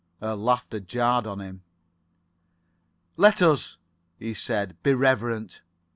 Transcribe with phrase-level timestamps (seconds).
[0.19, 1.61] Her laughter jarred on him.
[3.17, 3.77] "Let us,"
[4.17, 5.61] he said, "be reverent.